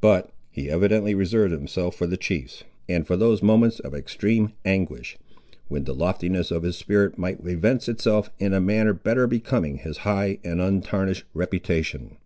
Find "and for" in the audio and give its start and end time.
2.88-3.16